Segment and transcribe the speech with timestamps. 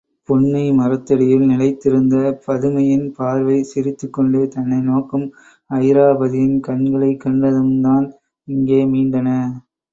[0.29, 2.15] புன்னை மரத்தடியில் நிலைத்திருந்த
[2.47, 5.27] பதுமையின் பார்வை, சிரித்துக்கொண்டே தன்னை நோக்கும்
[5.69, 8.07] அயிராபதியின் கண்களைக் கண்டதும்தான்
[8.47, 9.29] இங்கே மீண்டன.